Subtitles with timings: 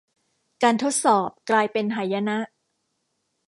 [0.63, 2.39] การทดสอบกลายเป็นหายนะ